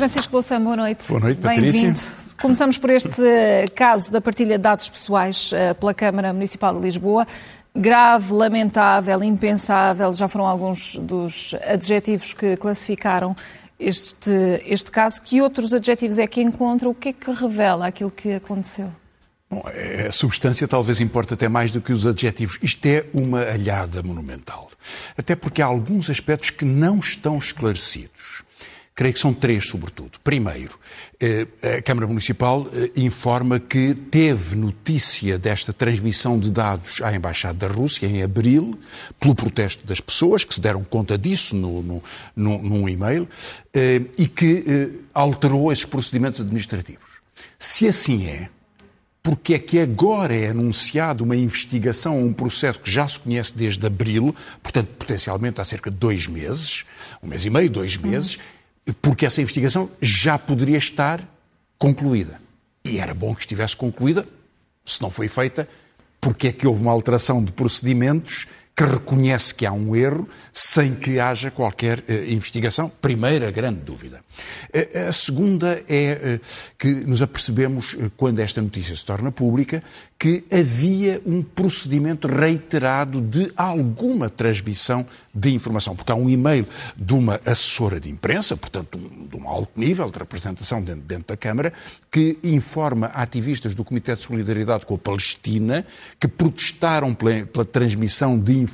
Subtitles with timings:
[0.00, 1.04] Francisco Louçã, boa noite.
[1.06, 1.94] Boa noite, Patrícia.
[2.40, 6.80] Começamos por este eh, caso da partilha de dados pessoais eh, pela Câmara Municipal de
[6.80, 7.26] Lisboa.
[7.76, 13.36] Grave, lamentável, impensável, já foram alguns dos adjetivos que classificaram
[13.78, 14.30] este,
[14.64, 15.20] este caso.
[15.20, 16.88] Que outros adjetivos é que encontra?
[16.88, 18.90] O que é que revela aquilo que aconteceu?
[19.50, 22.58] Bom, é, a substância talvez importe até mais do que os adjetivos.
[22.62, 24.70] Isto é uma alhada monumental.
[25.18, 28.48] Até porque há alguns aspectos que não estão esclarecidos.
[28.94, 30.18] Creio que são três, sobretudo.
[30.22, 30.78] Primeiro,
[31.18, 31.46] eh,
[31.78, 37.72] a Câmara Municipal eh, informa que teve notícia desta transmissão de dados à Embaixada da
[37.72, 38.78] Rússia em abril,
[39.18, 42.02] pelo protesto das pessoas, que se deram conta disso no, no,
[42.36, 43.28] no, num e-mail,
[43.72, 47.20] eh, e que alterou esses procedimentos administrativos.
[47.58, 48.50] Se assim é,
[49.22, 53.86] porque é que agora é anunciado uma investigação, um processo que já se conhece desde
[53.86, 56.84] abril, portanto, potencialmente há cerca de dois meses,
[57.22, 58.59] um mês e meio, dois meses, uhum
[58.92, 61.26] porque essa investigação já poderia estar
[61.78, 62.40] concluída.
[62.84, 64.26] E era bom que estivesse concluída,
[64.84, 65.68] se não foi feita,
[66.20, 70.94] porque é que houve uma alteração de procedimentos que reconhece que há um erro sem
[70.94, 72.90] que haja qualquer uh, investigação.
[73.00, 74.20] Primeira grande dúvida.
[74.74, 76.40] Uh, a segunda é
[76.78, 79.82] que nos apercebemos, quando esta notícia se torna pública,
[80.18, 87.14] que havia um procedimento reiterado de alguma transmissão de informação, porque há um e-mail de
[87.14, 91.72] uma assessora de imprensa, portanto, de um alto nível de representação dentro, dentro da Câmara,
[92.10, 95.86] que informa ativistas do Comitê de Solidariedade com a Palestina
[96.18, 98.69] que protestaram pela, pela transmissão de informação,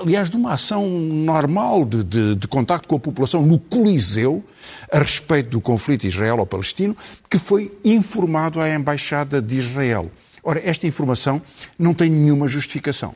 [0.00, 4.44] aliás, de uma ação normal de, de, de contacto com a população no Coliseu,
[4.90, 6.96] a respeito do conflito israelo-palestino,
[7.28, 10.10] que foi informado à Embaixada de Israel.
[10.42, 11.40] Ora, esta informação
[11.78, 13.14] não tem nenhuma justificação.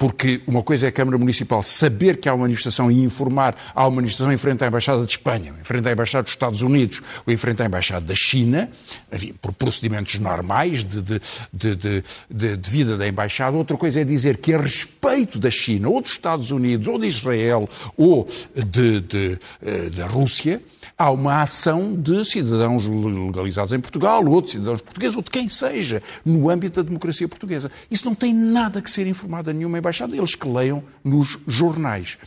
[0.00, 3.82] Porque uma coisa é a Câmara Municipal saber que há uma manifestação e informar, há
[3.82, 7.02] uma manifestação em frente à Embaixada de Espanha, em frente à Embaixada dos Estados Unidos
[7.26, 8.70] ou em frente à Embaixada da China,
[9.12, 11.02] enfim, por procedimentos normais de,
[11.52, 13.54] de, de, de, vida da Embaixada.
[13.58, 17.06] Outra coisa é dizer que a respeito da China ou dos Estados Unidos ou de
[17.06, 18.26] Israel ou
[18.56, 20.62] eh, da Rússia,
[21.00, 25.48] há uma ação de cidadãos legalizados em Portugal, ou de cidadãos portugueses, ou de quem
[25.48, 27.70] seja, no âmbito da democracia portuguesa.
[27.90, 32.18] Isso não tem nada que ser informado a nenhuma embaixada, eles que leiam nos jornais.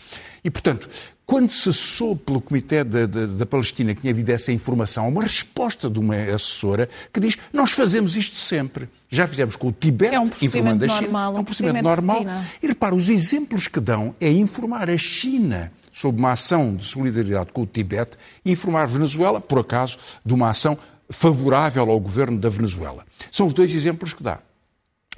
[0.44, 0.89] E, portanto,
[1.25, 5.22] quando se soube pelo Comitê da, da, da, Palestina que tinha havido essa informação, uma
[5.23, 8.89] resposta de uma assessora que diz: Nós fazemos isto sempre.
[9.09, 11.01] Já fizemos com o Tibete, é um informando a China.
[11.01, 12.25] Normal, é um procedimento normal.
[12.61, 17.51] E repara, os exemplos que dão é informar a China sobre uma ação de solidariedade
[17.53, 20.78] com o Tibete e informar a Venezuela, por acaso, de uma ação
[21.09, 23.05] favorável ao governo da Venezuela.
[23.31, 24.40] São os dois exemplos que dá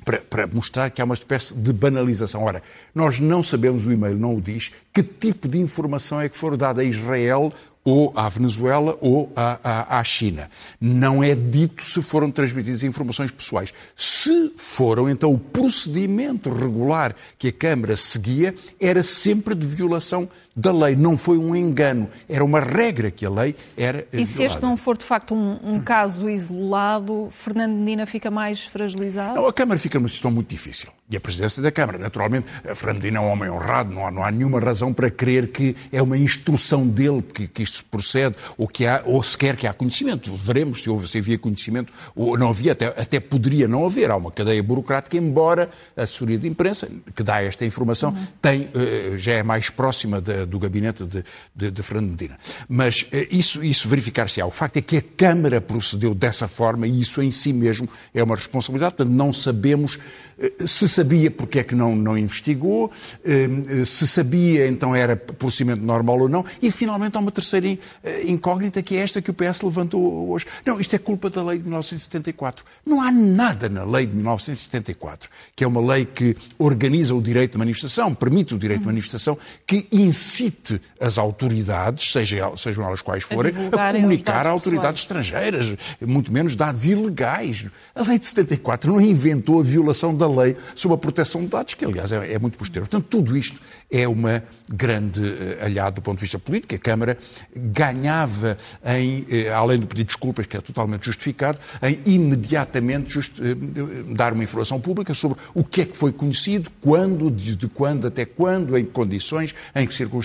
[0.05, 2.43] para, para, mostrar que há uma espécie de banalização.
[2.43, 2.61] Ora,
[2.93, 6.55] nós não sabemos, o e-mail não o diz, que tipo de informação é que for
[6.55, 7.51] dada a Israel
[7.85, 10.49] ou à Venezuela ou à, à, à, China.
[10.81, 13.71] Não é dito se foram transmitidas informações pessoais.
[13.95, 20.71] Se foram, então o procedimento regular que a Câmara seguia era sempre de violação da
[20.71, 20.95] lei.
[20.95, 22.09] Não foi um engano.
[22.29, 24.07] Era uma regra que a lei era.
[24.13, 28.63] E se este não for de facto um, um caso isolado, Fernando Medina fica mais
[28.63, 29.35] fragilizado?
[29.35, 30.89] Não, a Câmara fica numa situação muito difícil.
[31.09, 31.97] E a presidência da Câmara.
[31.97, 35.51] Naturalmente, Fernando Medina é um homem honrado, não há, não há nenhuma razão para crer
[35.51, 39.67] que é uma instrução dele que, que isto procede, ou, que há, ou sequer que
[39.67, 40.33] há conhecimento.
[40.35, 44.09] Veremos se, houve, se havia conhecimento ou não havia, até, até poderia não haver.
[44.09, 48.27] Há uma cadeia burocrática, embora a assessoria de imprensa, que dá esta informação, uhum.
[48.41, 51.23] tem, eh, já é mais próxima da do gabinete de,
[51.55, 52.37] de, de Fernando Medina.
[52.67, 54.45] Mas eh, isso, isso verificar-se-á.
[54.45, 58.23] O facto é que a Câmara procedeu dessa forma e isso em si mesmo é
[58.23, 58.95] uma responsabilidade.
[58.95, 59.99] Portanto, não sabemos
[60.37, 62.91] eh, se sabia porque é que não, não investigou,
[63.23, 67.77] eh, se sabia então era procedimento normal ou não, e finalmente há uma terceira
[68.25, 70.45] incógnita que é esta que o PS levantou hoje.
[70.65, 72.65] Não, isto é culpa da lei de 1974.
[72.85, 77.53] Não há nada na lei de 1974, que é uma lei que organiza o direito
[77.53, 79.87] de manifestação, permite o direito de manifestação, que
[80.35, 85.25] incite as autoridades, seja, sejam elas quais forem, a, a comunicar a autoridades pessoais.
[85.25, 87.65] estrangeiras, muito menos dados ilegais.
[87.93, 91.73] A lei de 74 não inventou a violação da lei sobre a proteção de dados,
[91.73, 92.87] que aliás é, é muito posterior.
[92.87, 96.75] Portanto, tudo isto é uma grande uh, aliado do ponto de vista político.
[96.75, 97.17] A Câmara
[97.55, 104.13] ganhava em, uh, além de pedir desculpas, que é totalmente justificado, em imediatamente just, uh,
[104.13, 108.07] dar uma informação pública sobre o que é que foi conhecido, quando, de, de quando
[108.07, 110.24] até quando, em que condições, em que circunstâncias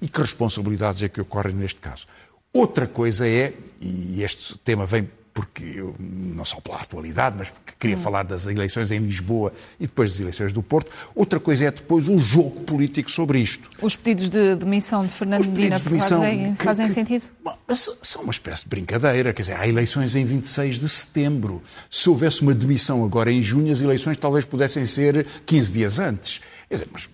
[0.00, 2.06] e que responsabilidades é que ocorrem neste caso.
[2.52, 7.72] Outra coisa é, e este tema vem porque eu, não só pela atualidade, mas porque
[7.76, 10.92] queria falar das eleições em Lisboa e depois das eleições do Porto.
[11.12, 13.68] Outra coisa é depois o jogo político sobre isto.
[13.82, 17.24] Os pedidos de demissão de Fernando Medina fazem, fazem que, sentido?
[17.42, 17.58] Bom,
[18.00, 19.32] são uma espécie de brincadeira.
[19.32, 21.60] Quer dizer, há eleições em 26 de setembro.
[21.90, 26.40] Se houvesse uma demissão agora em junho, as eleições talvez pudessem ser 15 dias antes.
[26.68, 27.08] Quer dizer, mas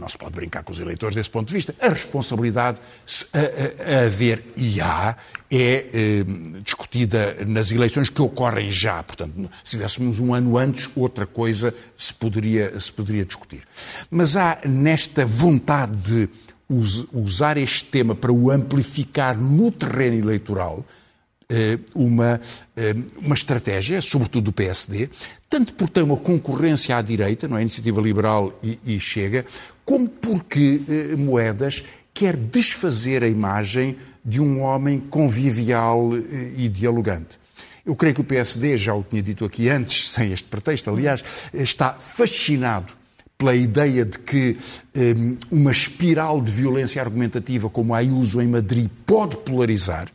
[0.00, 1.74] não se pode brincar com os eleitores desse ponto de vista.
[1.80, 2.78] A responsabilidade
[3.32, 5.16] a, a, a haver e há
[5.50, 6.24] é eh,
[6.62, 9.02] discutida nas eleições que ocorrem já.
[9.02, 13.62] Portanto, se tivéssemos um ano antes, outra coisa se poderia, se poderia discutir.
[14.10, 16.28] Mas há nesta vontade de
[17.12, 20.84] usar este tema para o amplificar no terreno eleitoral,
[21.94, 22.40] uma,
[22.76, 25.08] eh, uma estratégia, sobretudo do PSD,
[25.48, 27.62] tanto por ter uma concorrência à direita, não é?
[27.62, 29.44] Iniciativa Liberal e, e Chega,
[29.84, 36.10] como porque eh, Moedas quer desfazer a imagem de um homem convivial
[36.56, 37.38] e dialogante.
[37.86, 41.24] Eu creio que o PSD, já o tinha dito aqui antes, sem este pretexto, aliás,
[41.52, 42.92] está fascinado
[43.40, 44.58] pela ideia de que
[44.94, 50.08] um, uma espiral de violência argumentativa como a Ayuso em Madrid pode polarizar,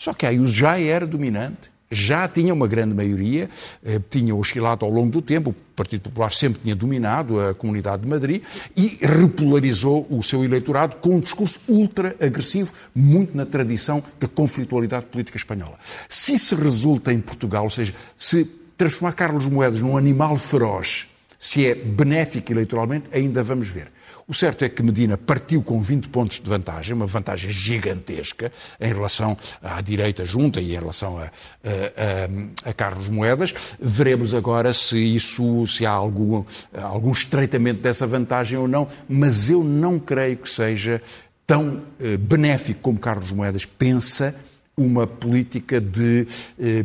[0.00, 3.50] só que a Ayuso já era dominante, já tinha uma grande maioria,
[3.84, 8.00] eh, tinha oscilado ao longo do tempo, o Partido Popular sempre tinha dominado a Comunidade
[8.00, 8.42] de Madrid
[8.74, 15.36] e repolarizou o seu eleitorado com um discurso ultra-agressivo, muito na tradição da conflitualidade política
[15.36, 15.78] espanhola.
[16.08, 18.46] Se isso resulta em Portugal, ou seja, se
[18.78, 21.08] transformar Carlos Moedas num animal feroz,
[21.38, 23.92] se é benéfico eleitoralmente, ainda vamos ver.
[24.30, 28.92] O certo é que Medina partiu com 20 pontos de vantagem, uma vantagem gigantesca em
[28.92, 33.52] relação à direita junta e em relação a, a, a Carlos Moedas.
[33.80, 36.44] Veremos agora se isso, se há algum,
[36.80, 41.02] algum estreitamento dessa vantagem ou não, mas eu não creio que seja
[41.44, 44.32] tão eh, benéfico como Carlos Moedas pensa
[44.76, 46.24] uma política de
[46.56, 46.84] eh,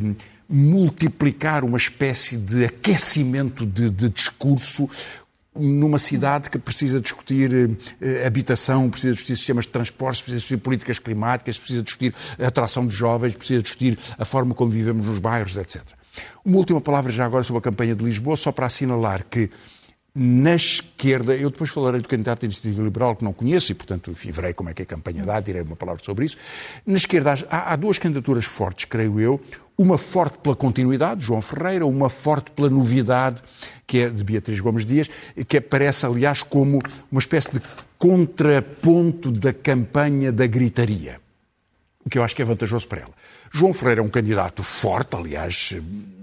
[0.50, 4.90] multiplicar uma espécie de aquecimento de, de discurso
[5.58, 11.00] numa cidade que precisa discutir eh, habitação, precisa discutir sistemas de transportes, precisa discutir políticas
[11.00, 15.58] climáticas, precisa discutir a atração de jovens, precisa discutir a forma como vivemos nos bairros,
[15.58, 15.82] etc.
[16.44, 19.50] Uma última palavra já agora sobre a campanha de Lisboa, só para assinalar que
[20.18, 24.12] na esquerda, eu depois falarei do candidato da Iniciativa Liberal que não conheço e, portanto,
[24.12, 26.38] enfim, verei como é que a campanha dá, direi uma palavra sobre isso.
[26.86, 29.42] Na esquerda há, há duas candidaturas fortes, creio eu.
[29.78, 33.42] Uma forte pela continuidade, João Ferreira, uma forte pela novidade,
[33.86, 35.10] que é de Beatriz Gomes Dias,
[35.48, 36.82] que aparece, aliás, como
[37.12, 37.62] uma espécie de
[37.98, 41.20] contraponto da campanha da gritaria.
[42.06, 43.14] O que eu acho que é vantajoso para ela.
[43.52, 45.76] João Ferreira é um candidato forte, aliás,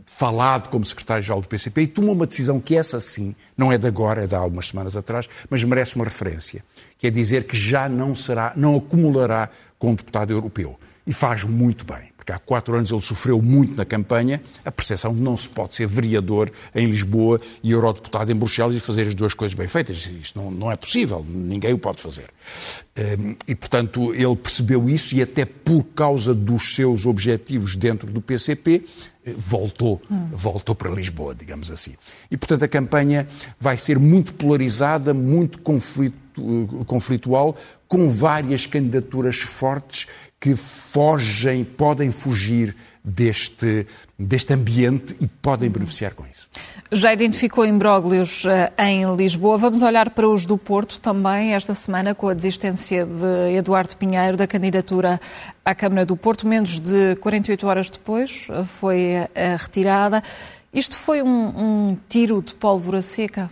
[0.07, 3.87] falado como secretário-geral do PCP, e tomou uma decisão que essa sim, não é de
[3.87, 6.63] agora, é de há algumas semanas atrás, mas merece uma referência,
[6.97, 9.49] que é dizer que já não será, não acumulará
[9.79, 10.79] com um deputado europeu.
[11.07, 15.13] E faz muito bem porque há quatro anos ele sofreu muito na campanha, a percepção
[15.13, 19.15] de não se pode ser vereador em Lisboa e eurodeputado em Bruxelas e fazer as
[19.15, 20.07] duas coisas bem feitas.
[20.07, 22.31] Isto não, não é possível, ninguém o pode fazer.
[22.97, 28.21] Hum, e, portanto, ele percebeu isso e até por causa dos seus objetivos dentro do
[28.21, 28.85] PCP,
[29.37, 30.29] voltou, hum.
[30.33, 31.95] voltou para Lisboa, digamos assim.
[32.31, 33.27] E, portanto, a campanha
[33.59, 36.15] vai ser muito polarizada, muito conflito,
[36.87, 37.57] conflitual,
[37.89, 40.07] com várias candidaturas fortes
[40.43, 42.75] que fogem, podem fugir
[43.05, 43.87] deste,
[44.19, 46.49] deste ambiente e podem beneficiar com isso.
[46.91, 49.57] Já identificou imbróglios eh, em Lisboa.
[49.57, 54.37] Vamos olhar para os do Porto também, esta semana, com a desistência de Eduardo Pinheiro
[54.37, 55.21] da candidatura
[55.65, 56.45] à Câmara do Porto.
[56.45, 60.25] Menos de 48 horas depois eh, foi eh, retirada.
[60.75, 63.49] Isto foi um, um tiro de pólvora seca?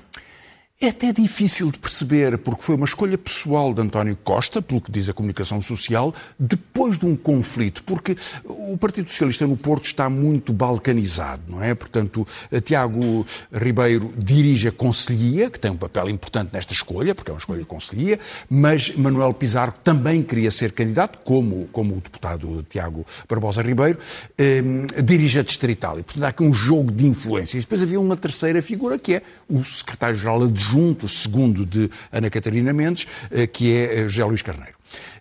[0.82, 4.90] É até difícil de perceber, porque foi uma escolha pessoal de António Costa, pelo que
[4.90, 10.08] diz a comunicação social, depois de um conflito, porque o Partido Socialista no Porto está
[10.08, 11.74] muito balcanizado, não é?
[11.74, 12.26] Portanto,
[12.64, 17.40] Tiago Ribeiro dirige a Conselhia, que tem um papel importante nesta escolha, porque é uma
[17.40, 18.18] escolha de Conselhia,
[18.48, 23.98] mas Manuel Pizarro também queria ser candidato, como, como o deputado Tiago Barbosa Ribeiro,
[24.38, 24.62] eh,
[25.04, 25.98] dirige a Distrital.
[25.98, 27.64] E, portanto, há aqui um jogo de influências.
[27.64, 32.72] Depois havia uma terceira figura, que é o secretário-geral adjunto junto, segundo de Ana Catarina
[32.72, 34.79] Mendes, eh, que é eh, José Luís Carneiro.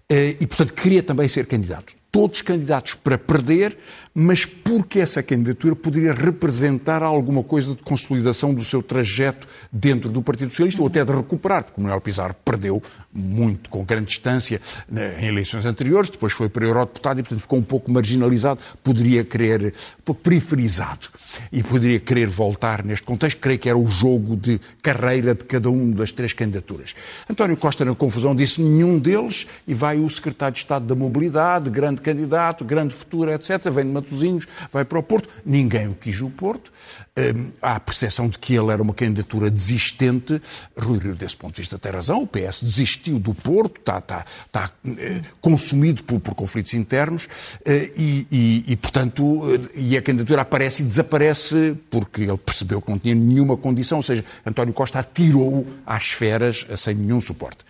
[0.09, 1.97] Eh, e, portanto, queria também ser candidato.
[2.11, 3.77] Todos candidatos para perder,
[4.15, 10.21] mas porque essa candidatura poderia representar alguma coisa de consolidação do seu trajeto dentro do
[10.21, 12.81] Partido Socialista, ou até de recuperar, porque Manuel Pizarro perdeu
[13.13, 14.59] muito, com grande distância,
[14.89, 19.23] né, em eleições anteriores, depois foi para eurodeputado e, portanto, ficou um pouco marginalizado, poderia
[19.23, 21.07] querer, um pouco periferizado,
[21.51, 23.39] e poderia querer voltar neste contexto.
[23.39, 26.95] Creio que era o jogo de carreira de cada uma das três candidaturas.
[27.29, 31.69] António Costa, na confusão, disse nenhum deles, e vai o secretário de Estado da Mobilidade,
[31.69, 33.69] grande candidato, grande futuro, etc.
[33.69, 35.29] Vem de Matosinhos, vai para o Porto.
[35.45, 36.71] Ninguém o quis o Porto.
[37.17, 40.41] Hum, há a percepção de que ele era uma candidatura desistente.
[40.77, 42.23] Rui Rio, desse ponto de vista, tem razão.
[42.23, 47.27] O PS desistiu do Porto, está, está, está eh, consumido por, por, conflitos internos
[47.65, 52.81] eh, e, e, e, portanto, eh, e a candidatura aparece e desaparece porque ele percebeu
[52.81, 57.65] que não tinha nenhuma condição, ou seja, António Costa atirou às esferas sem nenhum suporte.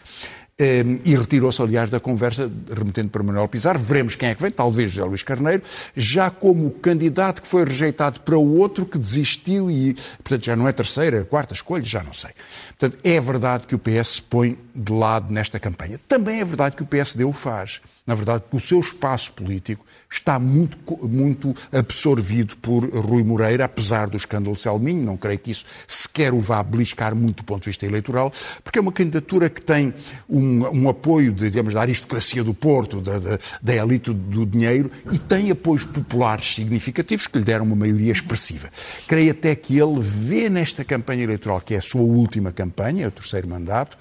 [0.62, 3.80] Ehm, e retirou-se, aliás, da conversa, remetendo para Manuel Pizarro.
[3.80, 5.64] Veremos quem é que vem, talvez José Luís Carneiro,
[5.96, 10.68] já como candidato que foi rejeitado para o outro que desistiu e, portanto, já não
[10.68, 12.32] é terceira, quarta escolha, já não sei.
[12.78, 15.98] Portanto, é verdade que o PS se põe de lado nesta campanha.
[16.10, 17.80] Também é verdade que o PSD o faz.
[18.06, 24.18] Na verdade, o seu espaço político está muito, muito absorvido por Rui Moreira, apesar do
[24.18, 25.06] escândalo de Selminho.
[25.06, 28.80] Não creio que isso sequer o vá beliscar muito do ponto de vista eleitoral, porque
[28.80, 29.94] é uma candidatura que tem
[30.28, 34.92] um, um apoio, de, digamos, da aristocracia do Porto, da, da, da elite do dinheiro,
[35.12, 38.70] e tem apoios populares significativos que lhe deram uma maioria expressiva.
[39.08, 43.12] Creio até que ele vê nesta campanha eleitoral, que é a sua última campanha, o
[43.12, 43.98] terceiro mandato,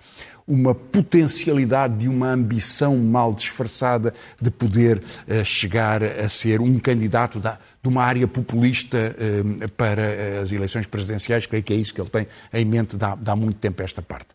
[0.48, 7.38] uma potencialidade de uma ambição mal disfarçada de poder uh, chegar a ser um candidato
[7.38, 11.44] da, de uma área populista uh, para as eleições presidenciais.
[11.44, 14.28] Creio que é isso que ele tem em mente de há muito tempo esta parte.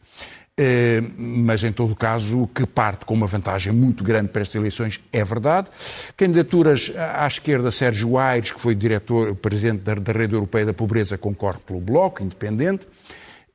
[0.60, 4.54] Uh, mas, em todo o caso, que parte com uma vantagem muito grande para estas
[4.54, 5.70] eleições é verdade.
[6.16, 11.58] Candidaturas à esquerda, Sérgio Aires, que foi diretor, presidente da Rede Europeia da Pobreza, concorre
[11.66, 12.88] pelo Bloco, independente.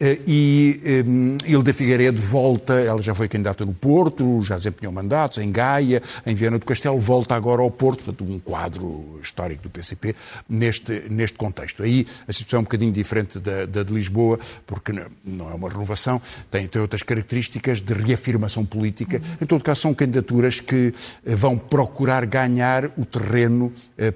[0.00, 5.38] Eh, e ehm, Hilda Figueiredo volta, ela já foi candidata no Porto, já desempenhou mandatos
[5.38, 9.71] em Gaia, em Viana do Castelo, volta agora ao Porto, portanto, um quadro histórico do
[9.71, 10.14] PCP
[10.49, 11.83] neste, neste contexto.
[11.83, 14.93] Aí a situação é um bocadinho diferente da, da de Lisboa, porque
[15.25, 19.21] não é uma renovação, tem, tem outras características de reafirmação política.
[19.40, 20.95] Em todo caso, são candidaturas que
[21.26, 23.73] eh, vão procurar ganhar o terreno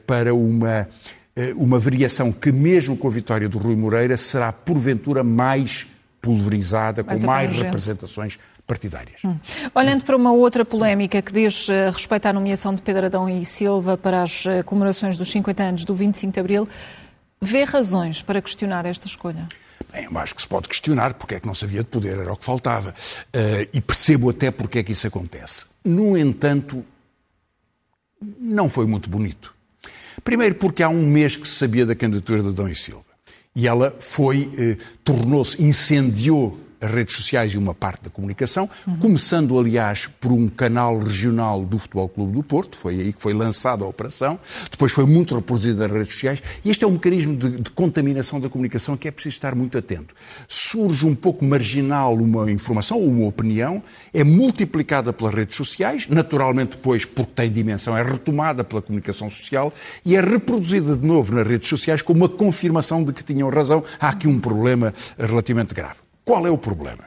[0.07, 0.87] para uma eh,
[1.57, 5.87] uma variação que, mesmo com a vitória do Rui Moreira, será porventura mais
[6.21, 9.21] pulverizada, mais com mais representações partidárias.
[9.25, 9.37] Hum.
[9.75, 13.45] Olhando para uma outra polémica que diz uh, respeito à nomeação de Pedro Adão e
[13.45, 16.69] Silva para as uh, comemorações dos 50 anos do 25 de Abril,
[17.41, 19.49] vê razões para questionar esta escolha?
[19.93, 22.19] Bem, eu acho que se pode questionar porque é que não se havia de poder,
[22.19, 22.95] era o que faltava.
[23.35, 25.67] Uh, e percebo até porque é que isso acontece.
[25.85, 26.85] No entanto,
[28.39, 29.55] não foi muito bonito.
[30.25, 33.05] Primeiro porque há um mês que se sabia da candidatura de Adão e Silva.
[33.55, 38.97] E ela foi, eh, tornou-se, incendiou as redes sociais e uma parte da comunicação, uhum.
[38.97, 43.33] começando, aliás, por um canal regional do Futebol Clube do Porto, foi aí que foi
[43.33, 47.37] lançada a operação, depois foi muito reproduzida nas redes sociais, e este é um mecanismo
[47.37, 50.13] de, de, contaminação da comunicação que é preciso estar muito atento.
[50.49, 56.73] Surge um pouco marginal uma informação ou uma opinião, é multiplicada pelas redes sociais, naturalmente
[56.73, 59.73] depois, porque tem dimensão, é retomada pela comunicação social
[60.05, 63.85] e é reproduzida de novo nas redes sociais como uma confirmação de que tinham razão,
[64.01, 66.12] há aqui um problema relativamente grave.
[66.25, 67.05] Qual é o problema?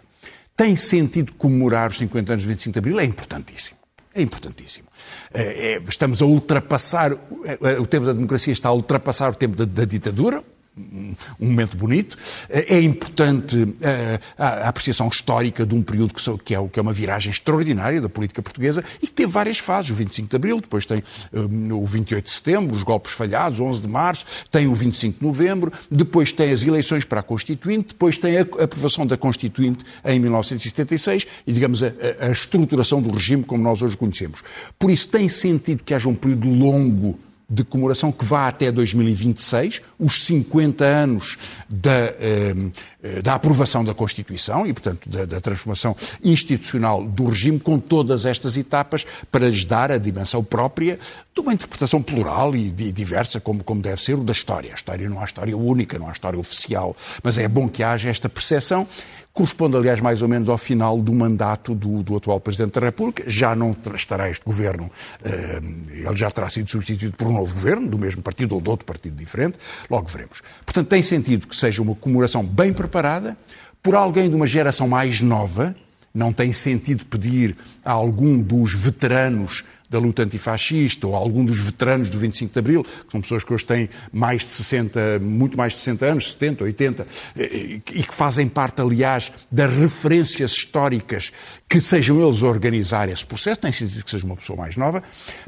[0.56, 3.00] Tem sentido comemorar os 50 anos de 25 de Abril?
[3.00, 3.78] É importantíssimo.
[4.14, 4.88] É importantíssimo.
[5.34, 7.12] É, é, estamos a ultrapassar,
[7.44, 10.42] é, o tempo da democracia está a ultrapassar o tempo da, da ditadura,
[10.78, 12.18] um momento bonito.
[12.50, 17.32] É importante eh, a apreciação histórica de um período que é, que é uma viragem
[17.32, 19.92] extraordinária da política portuguesa e que teve várias fases.
[19.92, 23.82] O 25 de Abril, depois tem eh, o 28 de Setembro, os golpes falhados, 11
[23.82, 28.18] de Março, tem o 25 de Novembro, depois tem as eleições para a Constituinte, depois
[28.18, 33.64] tem a aprovação da Constituinte em 1976 e, digamos, a, a estruturação do regime como
[33.64, 34.44] nós hoje conhecemos.
[34.78, 37.18] Por isso tem sentido que haja um período longo
[37.50, 41.38] de comemoração que vá até 2026, os 50 anos
[41.70, 47.80] da, eh, da aprovação da Constituição e, portanto, da, da, transformação institucional do regime, com
[47.80, 51.00] todas estas etapas, para lhes dar a dimensão própria
[51.36, 54.72] de uma interpretação plural e, diversa, como, como deve ser o da história.
[54.72, 58.10] A história não há história única, não há história oficial, mas é bom que haja
[58.10, 58.88] esta percepção
[59.34, 63.26] corresponde, aliás, mais ou menos ao final do mandato do, do atual Presidente da República.
[63.28, 64.90] Já não estará este governo,
[65.26, 68.70] eh, ele já terá sido substituído por um novo governo, do mesmo partido ou de
[68.70, 69.58] outro partido diferente,
[69.90, 70.42] logo veremos.
[70.66, 73.36] Portanto, tem sentido que seja uma comemoração bem preparada,
[73.84, 75.76] por alguém de uma geração mais nova,
[76.14, 82.10] não tem sentido pedir a algum dos veteranos da luta antifascista ou algum dos veteranos
[82.10, 85.74] do 25 de Abril, que são pessoas que hoje têm mais de 60, muito mais
[85.74, 91.32] de 60 anos, 70, 80, e que fazem parte, aliás, das referências históricas
[91.70, 95.04] que sejam eles a organizar esse processo, tem sentido que seja uma pessoa mais nova.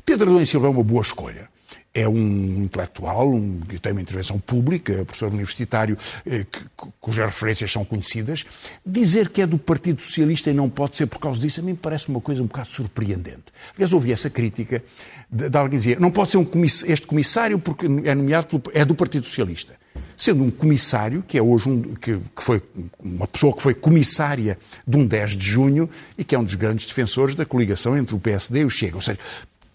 [0.05, 1.49] Pedro Adão Silva é uma boa escolha
[1.97, 6.61] é um intelectual, um, que tem uma intervenção pública, professor universitário, eh, que,
[7.01, 8.45] cujas referências são conhecidas.
[8.85, 11.73] Dizer que é do Partido Socialista e não pode ser por causa disso, a mim
[11.73, 13.45] parece uma coisa um bocado surpreendente.
[13.73, 14.83] Aliás, ouvi essa crítica
[15.29, 18.77] de, de alguém dizia não pode ser um comiss este comissário porque é nomeado pelo,
[18.77, 19.73] é do Partido Socialista.
[20.15, 22.61] Sendo um comissário, que é hoje um, que, que foi
[22.99, 26.53] uma pessoa que foi comissária de um 10 de junho e que é um dos
[26.53, 28.95] grandes defensores da coligação entre o PSD e o Chega.
[28.95, 29.19] Ou seja,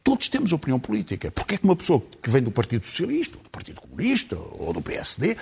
[0.02, 1.30] Todos temos opinião política.
[1.30, 4.72] Porque é que uma pessoa que vem do Partido Socialista, ou do Partido Comunista, ou
[4.72, 5.36] do PSD,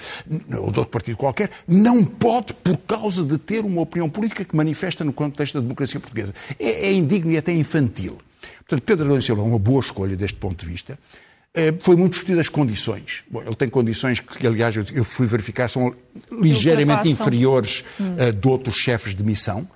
[0.59, 4.55] ou de outro partido qualquer, não pode, por causa de ter uma opinião política que
[4.55, 6.35] manifesta no contexto da democracia portuguesa?
[6.59, 8.19] É, é indigno e até infantil.
[8.59, 10.99] Portanto, Pedro Adão Silva é uma boa escolha deste ponto de vista.
[11.53, 13.25] Eh, foi muito discutido as condições.
[13.31, 15.95] Bom, ele tem condições que, aliás, eu fui verificar, são
[16.31, 18.17] ligeiramente inferiores hum.
[18.39, 19.67] de outros chefes de missão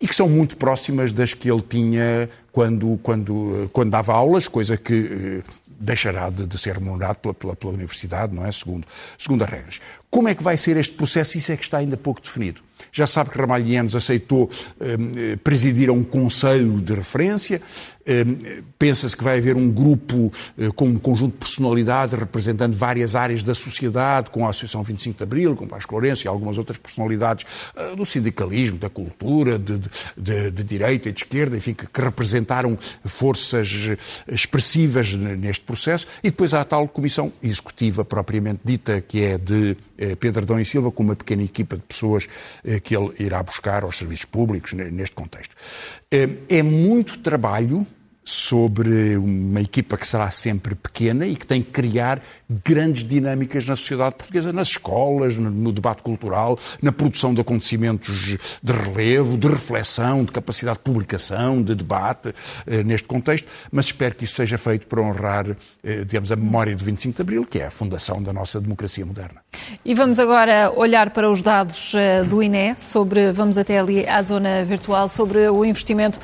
[0.00, 4.76] e que são muito próximas das que ele tinha quando, quando, quando dava aulas, coisa
[4.76, 8.50] que eh, deixará de, de, ser remunerado pela, pela, pela, Universidade, não é?
[8.50, 8.86] Segundo,
[9.16, 9.80] segundo as regras.
[10.10, 11.36] Como é que vai ser este processo?
[11.36, 12.62] Isso é que está ainda pouco definido.
[12.92, 14.48] Já sabe que Ramalhianos aceitou
[14.80, 17.60] eh, presidir a um conselho de referência.
[18.06, 23.14] Eh, Pensa-se que vai haver um grupo eh, com um conjunto de personalidades representando várias
[23.14, 26.78] áreas da sociedade, com a Associação 25 de Abril, com Vasco Lourenço e algumas outras
[26.78, 27.44] personalidades
[27.76, 29.78] eh, do sindicalismo, da cultura, de,
[30.16, 33.90] de, de direita e de esquerda, enfim, que, que, representaram forças
[34.26, 36.06] expressivas neste processo.
[36.22, 40.60] E depois há a tal comissão executiva propriamente dita, que é de eh, Pedro Adão
[40.60, 42.28] e Silva, com uma pequena equipa de pessoas
[42.64, 45.54] eh, que ele irá buscar aos serviços públicos neste contexto.
[46.10, 47.86] Eh, é muito trabalho
[48.28, 52.20] sobre uma equipa que será sempre pequena e que tem que criar
[52.62, 58.72] grandes dinâmicas na sociedade portuguesa, nas escolas, no debate cultural, na produção de acontecimentos de
[58.72, 62.34] relevo, de reflexão, de capacidade de publicação, de debate
[62.66, 65.46] eh, neste contexto, mas espero que isso seja feito para honrar,
[65.82, 69.06] eh, digamos, a memória do 25 de Abril, que é a fundação da nossa democracia
[69.06, 69.40] moderna.
[69.82, 74.20] E vamos agora olhar para os dados eh, do INE sobre, vamos até ali à
[74.20, 76.20] zona virtual, sobre o investimento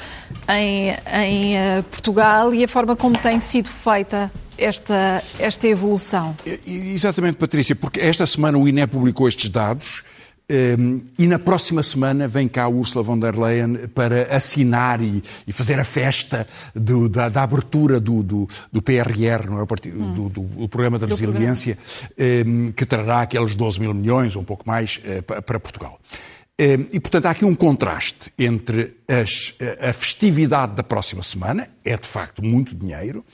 [0.50, 1.56] em, em
[1.94, 6.36] Portugal e a forma como tem sido feita esta, esta evolução.
[6.66, 10.02] Exatamente, Patrícia, porque esta semana o INE publicou estes dados.
[10.50, 15.00] Um, ehm, e na próxima semana vem cá a Ursula von der Leyen para assinar
[15.00, 19.62] e, e fazer a festa do, da, da, abertura do, do, do, PRR, não é?
[19.62, 20.12] Hum.
[20.12, 24.44] do, do, Programa de Resiliência, um, ehm, que trará aqueles 12 mil milhões, ou um
[24.44, 25.98] pouco mais, uh, para Portugal.
[26.58, 31.96] Ehm, e, portanto, há aqui um contraste entre as, a festividade da próxima semana, é
[31.96, 33.24] de facto muito dinheiro,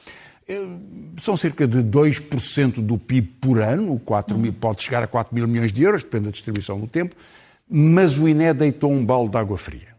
[0.48, 0.78] ehm,
[1.18, 5.46] são cerca de 2% do PIB por ano, 4 mil, pode chegar a 4 mil
[5.46, 7.14] milhões de euros, depende da distribuição do tempo,
[7.68, 9.90] mas o INE deitou um balde de água fria.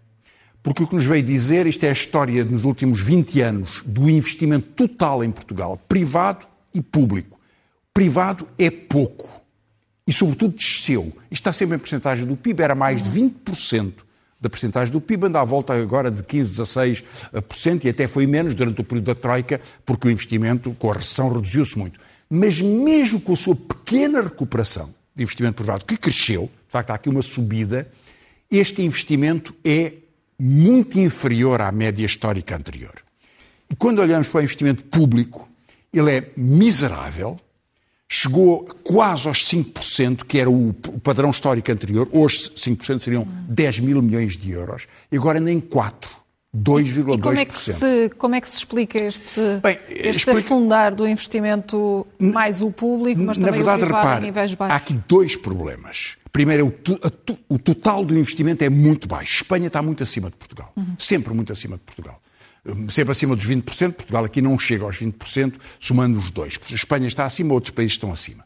[0.64, 4.10] Porque o que nos veio dizer, isto é a história nos últimos 20 anos do
[4.10, 7.40] investimento total em Portugal, privado e público.
[7.94, 9.41] Privado é pouco
[10.12, 11.04] e, sobretudo, desceu.
[11.32, 13.94] Isto está sempre em porcentagem do PIB, era mais de 20%
[14.42, 18.54] da porcentagem do PIB, anda à volta agora de 15, 16% e até foi menos
[18.54, 21.98] durante o período da Troika, porque o investimento com a recessão reduziu-se muito.
[22.30, 26.96] Mas mesmo com a sua pequena recuperação de investimento privado, que cresceu, de facto há
[26.96, 27.88] aqui uma subida,
[28.50, 29.94] este investimento é
[30.38, 32.96] muito inferior à média histórica anterior.
[33.70, 35.50] E quando olhamos para o investimento público,
[35.94, 37.40] ele é miserável,
[38.14, 42.10] chegou quase aos 5%, que era o padrão histórico anterior.
[42.12, 44.86] Hoje 5% seriam 10 mil milhões de euros.
[45.10, 46.20] E agora nem 4%.
[46.54, 47.18] 2,2%.
[47.18, 50.40] E como é, que se, como é que se explica este, Bem, este explica...
[50.40, 54.74] afundar do investimento mais o público, mas também verdade, o privado repare, níveis baixos?
[54.74, 56.18] Há aqui dois problemas.
[56.34, 59.36] Primeiro, o, o, total do investimento é muito baixo.
[59.36, 60.74] Espanha está muito acima de Portugal.
[60.76, 60.96] Uhum.
[61.00, 62.22] Sempre muito acima de Portugal
[62.90, 66.60] sempre acima dos 20%, Portugal aqui não chega aos 20%, somando os dois.
[66.72, 68.46] A Espanha está acima, outros países estão acima.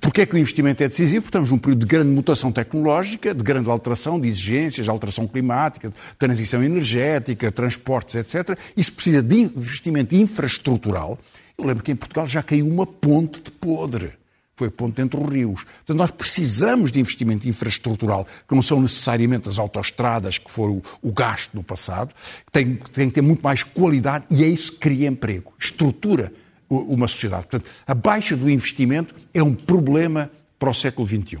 [0.00, 1.22] Porquê é que o investimento é decisivo?
[1.22, 5.88] Porque estamos num período de grande mutação tecnológica, de grande alteração de exigências, alteração climática,
[5.88, 8.56] de transição energética, transportes, etc.
[8.76, 11.18] Isso precisa de investimento infraestrutural.
[11.58, 14.12] Eu lembro que em Portugal já caiu uma ponte de podre
[14.54, 15.64] foi ponto entre os rios.
[15.64, 21.12] Portanto, nós precisamos de investimento infraestrutural, que não são necessariamente as autoestradas que foram o,
[21.12, 22.14] gasto no passado,
[22.46, 26.32] que tem, tem que ter muito mais qualidade e é isso que cria emprego, estrutura
[26.68, 27.46] uma sociedade.
[27.46, 31.38] Portanto, a baixa do investimento é um problema para o século XXI.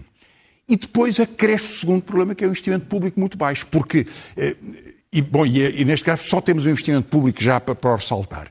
[0.68, 4.56] E depois acresce o segundo problema, que é o investimento público muito baixo, porque, eh,
[5.12, 8.50] e, bom, e, e neste caso só temos o investimento público já para, para ressaltar,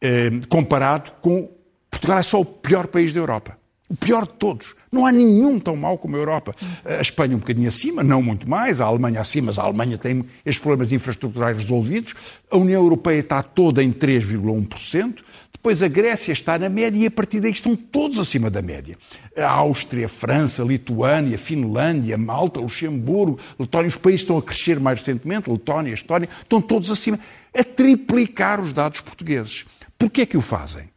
[0.00, 1.50] eh, comparado com
[1.90, 3.61] Portugal é só o pior país da Europa.
[3.92, 4.74] O pior de todos.
[4.90, 6.56] Não há nenhum tão mau como a Europa.
[6.82, 8.80] A Espanha um bocadinho acima, não muito mais.
[8.80, 12.14] A Alemanha acima, mas a Alemanha tem estes problemas infraestruturais resolvidos.
[12.50, 15.16] A União Europeia está toda em 3,1%.
[15.52, 18.96] Depois a Grécia está na média e a partir daí estão todos acima da média.
[19.36, 24.42] A Áustria, a França, a Lituânia, a Finlândia, Malta, Luxemburgo, Letónia, os países estão a
[24.42, 27.18] crescer mais recentemente, Letónia, Estónia, estão todos acima,
[27.54, 29.66] a triplicar os dados portugueses.
[29.98, 30.88] Porquê é que o fazem?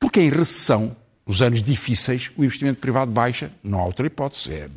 [0.00, 0.96] Porque em recessão,
[1.28, 4.50] nos anos difíceis, o investimento privado baixa, não há outra hipótese.
[4.54, 4.68] É,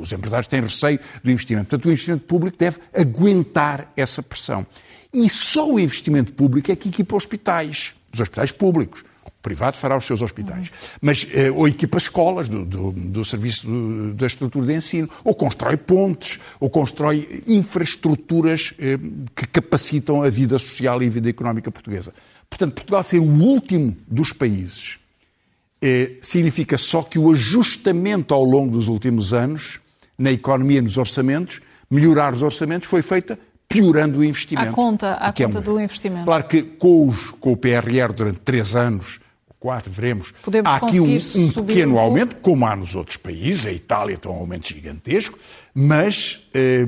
[0.00, 1.66] os empresários têm receio do investimento.
[1.66, 4.66] Portanto, o investimento público deve aguentar essa pressão.
[5.12, 9.04] E só o investimento público é que equipa hospitais, os hospitais públicos.
[9.26, 10.72] O privado fará os seus hospitais.
[10.98, 15.34] Mas, eh, ou equipa escolas do, do, do serviço do, da estrutura de ensino, ou
[15.34, 18.98] constrói pontes, ou constrói infraestruturas eh,
[19.36, 22.14] que capacitam a vida social e a vida económica portuguesa.
[22.48, 25.01] Portanto, Portugal ser o último dos países
[25.82, 29.80] eh, significa só que o ajustamento ao longo dos últimos anos
[30.16, 33.36] na economia e nos orçamentos, melhorar os orçamentos, foi feita
[33.68, 34.68] piorando o investimento.
[34.68, 36.24] À conta, à conta é do investimento.
[36.24, 39.18] Claro que com, os, com, o PRR durante três anos,
[39.58, 43.66] quatro, veremos, Podemos há aqui um, um pequeno um aumento, como há nos outros países,
[43.66, 45.38] a Itália tem um aumento gigantesco,
[45.74, 46.86] mas eh,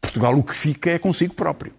[0.00, 1.72] Portugal o que fica é consigo próprio.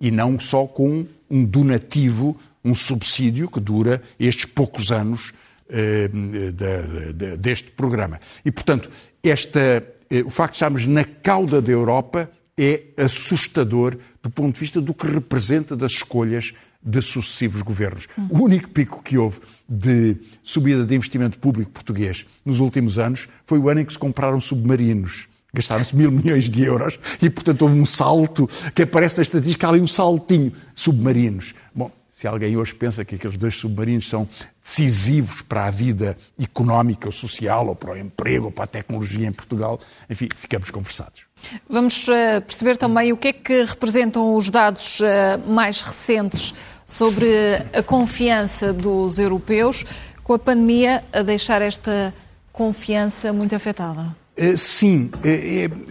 [0.00, 5.32] E não só com um donativo, um subsídio que dura estes poucos anos
[5.68, 8.20] eh, de, de, deste programa.
[8.44, 8.90] E, portanto,
[9.22, 14.60] esta, eh, o facto de estarmos na cauda da Europa é assustador do ponto de
[14.60, 18.08] vista do que representa das escolhas de sucessivos governos.
[18.28, 23.58] O único pico que houve de subida de investimento público português nos últimos anos foi
[23.58, 25.28] o ano em que se compraram submarinos.
[25.54, 29.80] Gastaram-se mil milhões de euros e, portanto, houve um salto que aparece na estatística, ali
[29.80, 30.50] um saltinho.
[30.74, 31.54] Submarinos.
[31.74, 31.90] Bom,
[32.22, 34.28] se alguém hoje pensa que aqueles dois submarinos são
[34.62, 39.26] decisivos para a vida económica ou social, ou para o emprego, ou para a tecnologia
[39.26, 41.24] em Portugal, enfim, ficamos conversados.
[41.68, 46.54] Vamos uh, perceber também o que é que representam os dados uh, mais recentes
[46.86, 47.26] sobre
[47.72, 49.84] a confiança dos europeus,
[50.22, 52.14] com a pandemia a deixar esta
[52.52, 54.14] confiança muito afetada.
[54.38, 55.10] Uh, sim,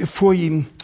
[0.06, 0.81] foi eh,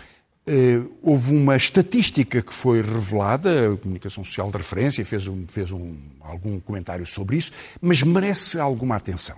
[1.02, 5.96] houve uma estatística que foi revelada, a Comunicação Social de Referência fez, um, fez um,
[6.22, 9.38] algum comentário sobre isso, mas merece alguma atenção.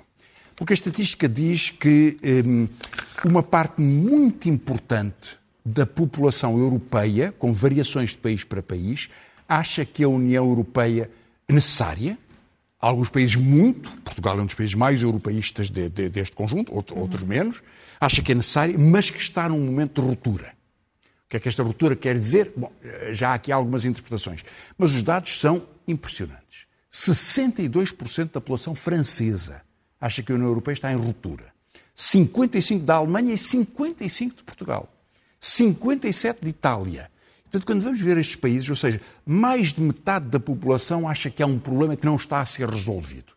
[0.56, 8.12] Porque a estatística diz que eh, uma parte muito importante da população europeia, com variações
[8.12, 9.10] de país para país,
[9.48, 11.10] acha que a União Europeia
[11.48, 12.18] é necessária.
[12.78, 17.24] Alguns países muito, Portugal é um dos países mais europeístas de, de, deste conjunto, outros
[17.24, 17.64] menos,
[18.00, 20.59] acha que é necessária, mas que está num momento de ruptura.
[21.30, 22.52] O que é que esta ruptura quer dizer?
[22.58, 22.72] Bom,
[23.12, 24.44] já há aqui algumas interpretações,
[24.76, 26.66] mas os dados são impressionantes.
[26.92, 29.62] 62% da população francesa
[30.02, 31.54] acha que a União Europeia está em ruptura.
[31.96, 34.92] 55% da Alemanha e 55% de Portugal.
[35.40, 37.12] 57% de Itália.
[37.44, 41.44] Portanto, quando vamos ver estes países, ou seja, mais de metade da população acha que
[41.44, 43.34] há um problema que não está a ser resolvido.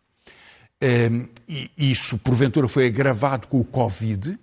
[0.81, 4.35] Ehm, e isso, porventura, foi agravado com o Covid,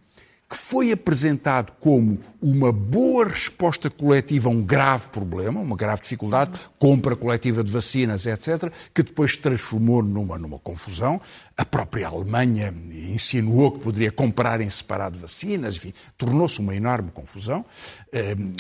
[0.51, 6.59] que foi apresentado como uma boa resposta coletiva a um grave problema, uma grave dificuldade,
[6.77, 11.21] compra coletiva de vacinas, etc., que depois se transformou numa, numa confusão.
[11.57, 17.65] A própria Alemanha insinuou que poderia comprar em separado vacinas, enfim, tornou-se uma enorme confusão.
[18.13, 18.53] Ehm,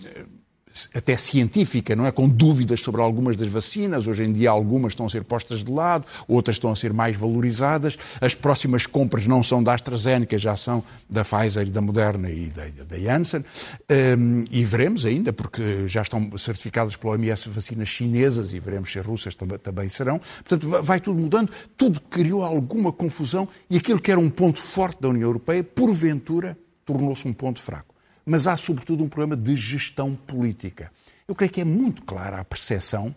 [0.94, 2.12] até científica, não é?
[2.12, 4.06] Com dúvidas sobre algumas das vacinas.
[4.06, 7.16] Hoje em dia algumas estão a ser postas de lado, outras estão a ser mais
[7.16, 7.98] valorizadas.
[8.20, 12.64] As próximas compras não são da AstraZeneca, já são da Pfizer, da Moderna e da,
[12.88, 13.44] da Janssen.
[13.90, 18.98] Um, e veremos ainda, porque já estão certificadas pela OMS vacinas chinesas e veremos se
[18.98, 20.18] as russas também, também serão.
[20.18, 21.50] Portanto, vai tudo mudando.
[21.76, 26.56] Tudo criou alguma confusão e aquilo que era um ponto forte da União Europeia, porventura,
[26.84, 27.89] tornou-se um ponto fraco
[28.24, 30.90] mas há sobretudo um problema de gestão política.
[31.26, 33.14] Eu creio que é muito clara a percepção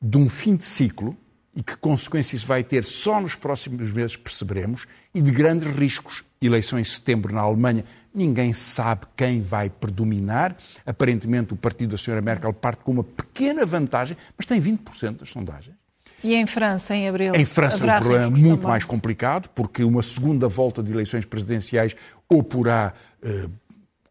[0.00, 1.16] de um fim de ciclo
[1.56, 6.24] e que consequências vai ter só nos próximos meses perceberemos e de grandes riscos.
[6.42, 10.56] Eleições em setembro na Alemanha, ninguém sabe quem vai predominar.
[10.84, 15.28] Aparentemente o partido da senhora Merkel parte com uma pequena vantagem, mas tem 20% das
[15.30, 15.76] sondagens.
[16.22, 17.34] E em França, em abril?
[17.34, 18.68] Em França é um problema muito também.
[18.68, 21.94] mais complicado, porque uma segunda volta de eleições presidenciais
[22.28, 23.46] oporá eh,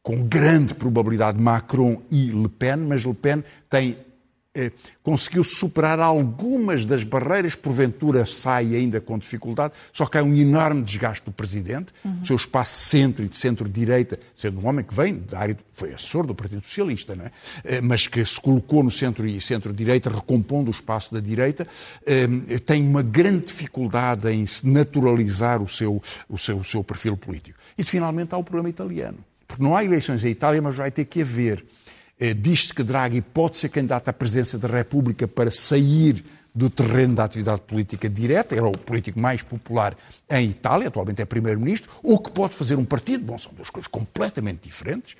[0.03, 3.97] com grande probabilidade Macron e Le Pen, mas Le Pen tem
[4.55, 10.35] eh, conseguiu superar algumas das barreiras, porventura sai ainda com dificuldade, só que há um
[10.35, 12.19] enorme desgaste do Presidente, uhum.
[12.21, 15.91] o seu espaço centro e de centro-direita, sendo um homem que vem da área, foi
[15.91, 17.31] assessor do Partido Socialista, não é?
[17.63, 21.67] Eh, mas que se colocou no centro e centro-direita, recompondo o espaço da direita,
[22.05, 22.27] eh,
[22.63, 27.57] tem uma grande dificuldade em naturalizar o seu, o seu, o seu perfil político.
[27.75, 29.17] E finalmente há o problema italiano
[29.53, 31.63] porque não há eleições em Itália, mas vai ter que haver.
[32.19, 37.13] Eh, diz-se que Draghi pode ser candidato à presidência da República para sair do terreno
[37.13, 39.95] da atividade política direta, era o político mais popular
[40.27, 43.87] em Itália, atualmente é primeiro-ministro, ou que pode fazer um partido, bom, são duas coisas
[43.87, 45.15] completamente diferentes,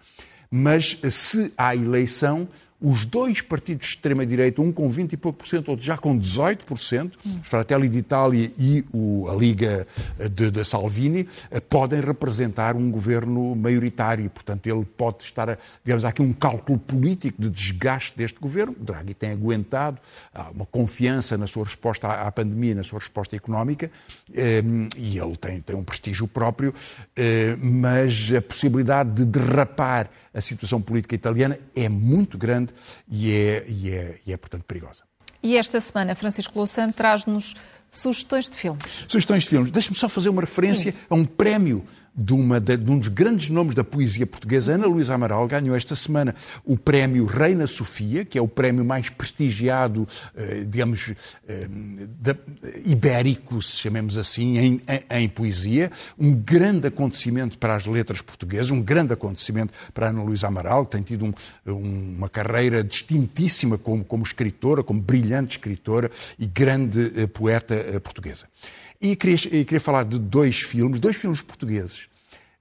[0.50, 2.48] mas se há eleição,
[2.81, 6.17] os dois partidos de extrema-direita, um com 20 e pouco por cento, outro já com
[6.19, 7.39] 18%, hum.
[7.41, 9.88] Fratelli d'Italia e o, a Liga
[10.31, 14.29] de, de, Salvini, eh, podem representar um governo maioritário.
[14.29, 18.75] Portanto, ele pode estar, a, digamos, há aqui um cálculo político de desgaste deste governo.
[18.77, 19.99] Draghi tem aguentado,
[20.33, 23.89] há uma confiança na sua resposta à, à pandemia, na sua resposta económica,
[24.33, 24.62] eh,
[24.97, 26.73] e ele tem, tem um prestígio próprio,
[27.15, 32.72] eh, mas a possibilidade de derrapar a situação política italiana é muito grande
[33.09, 35.03] e é, e é, e é portanto, perigosa.
[35.41, 37.53] E esta semana, Francisco Louçã traz-nos
[37.91, 39.05] sugestões de filmes.
[39.07, 39.71] Sugestões de filmes.
[39.71, 40.97] Deixe-me só fazer uma referência Sim.
[41.09, 44.86] a um prémio de, uma, de, de, um dos grandes nomes da poesia portuguesa, Ana
[44.86, 50.08] Luísa Amaral, ganhou esta semana o prémio Reina Sofia, que é o prémio mais prestigiado,
[50.36, 51.13] eh, digamos,
[51.47, 51.67] eh,
[52.86, 55.91] ibérico, se chamemos assim, em, em, em, poesia.
[56.17, 60.91] Um grande acontecimento para as letras portuguesas, um grande acontecimento para Ana Luísa Amaral, que
[60.91, 61.34] tem tido um,
[61.65, 67.99] um, uma carreira distintíssima como, como escritora, como brilhante escritora e grande eh, poeta eh,
[67.99, 68.47] portuguesa.
[69.03, 72.07] E queria, e queria falar de dois filmes, dois filmes portugueses,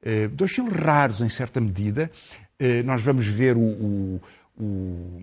[0.02, 2.10] eh, dois filmes raros em certa medida.
[2.58, 4.20] Eh, nós vamos ver o, o,
[4.58, 5.22] o,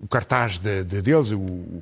[0.00, 1.80] o cartaz de, de deles, o,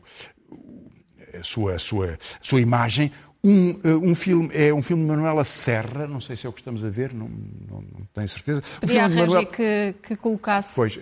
[1.32, 3.10] a sua, a sua, a sua imagem.
[3.42, 6.52] Um, eh, um, filme é um filme de Manuela Serra, não sei se é o
[6.52, 8.62] que estamos a ver, não, não, não tenho certeza.
[8.78, 9.46] Pedi à Manuel...
[9.46, 10.74] que, que colocasse.
[10.74, 10.98] Pois,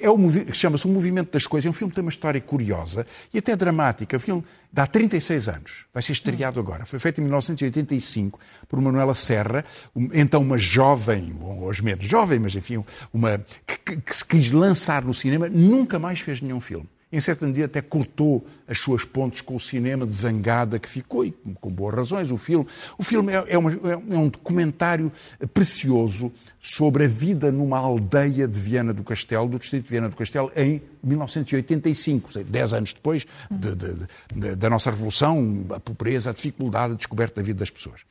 [0.00, 0.18] é o
[0.52, 1.66] chama-se O Movimento das Coisas.
[1.66, 4.16] É um filme que tem uma história curiosa e até dramática.
[4.16, 5.86] O filme dá 36 anos.
[5.92, 6.84] Vai ser estreado agora.
[6.84, 9.64] Foi feito em 1985 por Manuela Serra,
[10.12, 15.14] então uma jovem, hoje menos jovem, mas enfim, uma que, que se quis lançar no
[15.14, 19.56] cinema, nunca mais fez nenhum filme em certa medida até cortou as suas pontes com
[19.56, 22.66] o cinema de zangada que ficou, e com boas razões, o filme.
[22.96, 25.10] O filme é, é, uma, é um documentário
[25.52, 30.16] precioso sobre a vida numa aldeia de Viana do Castelo, do distrito de Viana do
[30.16, 33.94] Castelo, em 1985, dez anos depois de, de,
[34.34, 38.02] de, da nossa Revolução, a pobreza, a dificuldade, a descoberta da vida das pessoas.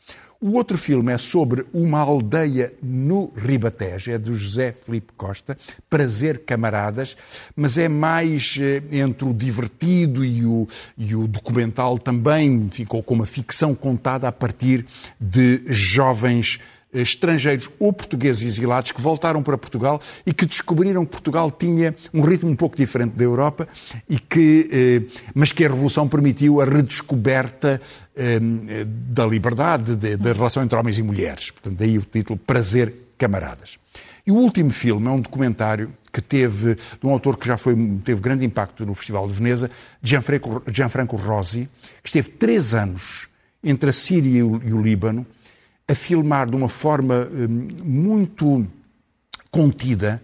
[0.41, 5.57] O outro filme é sobre uma aldeia no Ribatejo, é do José Felipe Costa,
[5.89, 7.17] Prazer Camaradas,
[7.53, 10.65] mas é mais eh, entre o divertido e o,
[10.97, 14.85] e o documental também, ficou com uma ficção contada a partir
[15.19, 16.57] de jovens
[16.93, 22.21] estrangeiros ou portugueses exilados que voltaram para Portugal e que descobriram que Portugal tinha um
[22.21, 23.67] ritmo um pouco diferente da Europa
[24.07, 27.79] e que, eh, mas que a Revolução permitiu a redescoberta
[28.15, 28.39] eh,
[28.85, 31.51] da liberdade, da relação entre homens e mulheres.
[31.51, 33.77] Portanto, daí o título Prazer Camaradas.
[34.25, 37.75] E o último filme é um documentário que teve, de um autor que já foi,
[38.03, 39.71] teve grande impacto no Festival de Veneza,
[40.01, 41.69] Gianfranco, Gianfranco Rosi,
[42.03, 43.27] que esteve três anos
[43.63, 45.25] entre a Síria e o, e o Líbano,
[45.89, 48.67] a filmar de uma forma hum, muito
[49.49, 50.21] contida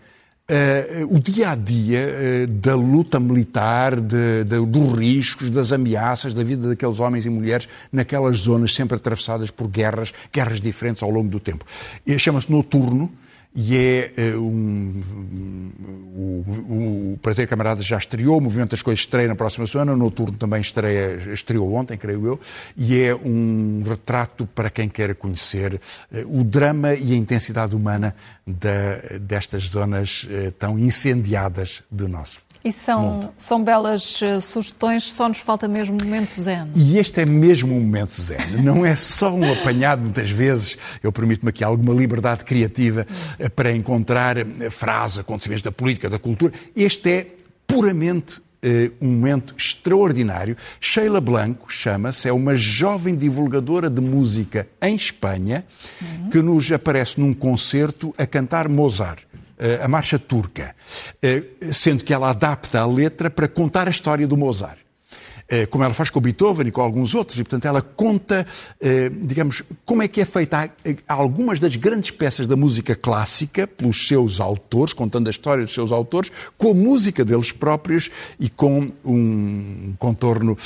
[0.47, 6.35] uh, o dia a dia uh, da luta militar, de, de, dos riscos, das ameaças,
[6.35, 11.09] da vida daqueles homens e mulheres naquelas zonas sempre atravessadas por guerras, guerras diferentes ao
[11.09, 11.65] longo do tempo.
[12.17, 13.11] Chama-se Noturno
[13.55, 15.01] e é uh, um,
[16.13, 19.97] o, o, Prazer Camarada já estreou, o Movimento das Coisas estreia na próxima semana, o
[19.97, 22.39] Noturno também estreia, estreou ontem, creio eu,
[22.75, 28.13] e é um retrato para quem quer conhecer uh, o drama e a intensidade humana
[28.45, 35.27] da, destas zonas uh, tão incendiadas do nosso e são, são belas uh, sugestões, só
[35.27, 36.71] nos falta mesmo o momento zen.
[36.73, 38.39] E este é mesmo um momento zen.
[38.63, 43.05] Não é só um apanhado, muitas vezes, eu permito-me aqui alguma liberdade criativa
[43.39, 46.53] uh, para encontrar uh, frases, acontecimentos da política, da cultura.
[46.75, 47.27] Este é
[47.67, 48.43] puramente
[48.99, 50.57] um momento extraordinário.
[50.79, 55.63] Sheila Blanco chama-se, é uma jovem divulgadora de música em Espanha
[56.01, 56.29] uhum.
[56.31, 59.23] que nos aparece num concerto a cantar Mozart.
[59.57, 60.75] Eh, a marcha turca,
[61.21, 64.84] eh, sendo que ela adapta a letra para contar a história do Mozart eh,
[65.69, 68.45] como ela faz com o Beethoven e com alguns outros, e portanto ela conta,
[69.21, 70.71] digamos, como é que é feita
[71.07, 75.91] algumas das grandes peças da música clássica pelos seus autores, contando a história dos seus
[75.91, 80.57] autores, com a música deles próprios e com um contorno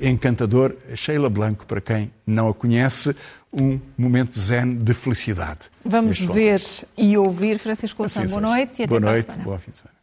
[0.00, 0.74] encantador.
[0.94, 3.16] Sheila Blanco, para quem não a conhece,
[3.52, 5.70] um momento zen de felicidade.
[5.84, 6.60] Vamos ver
[6.98, 8.26] e ouvir Francisco Louçã.
[8.26, 9.95] Boa noite e até Boa noite, bom fim de semana.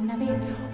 [0.00, 0.28] Una vez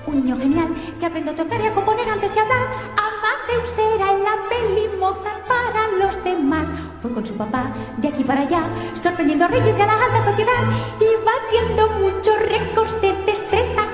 [0.07, 0.69] un niño genial
[1.01, 2.67] que aprendió a tocar y a componer antes que hablar.
[2.95, 6.71] Amadeus era la peli Mozart para los demás.
[7.01, 10.21] Fue con su papá de aquí para allá, sorprendiendo a reyes y a la alta
[10.21, 10.63] sociedad
[11.01, 13.87] y batiendo muchos récords de destreza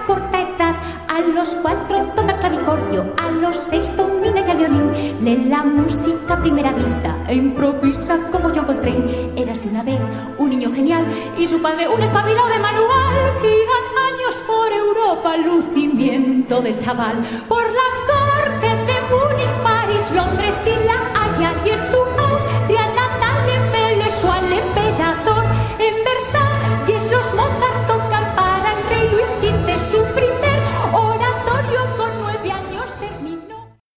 [1.15, 6.35] a los cuatro toca clavicordio, a los seis domina ya el violín, lee la música
[6.35, 9.31] a primera vista e improvisa como John Coltrane.
[9.37, 10.01] Érase una vez
[10.39, 11.07] un niño genial
[11.39, 13.15] y su padre un espabilado de manual.
[13.41, 20.85] Giran años por Europa, lucimiento del chaval, por las cortes de Múnich, París, Londres y
[20.85, 24.84] La Haya y en su Austria natal en Venezuela, en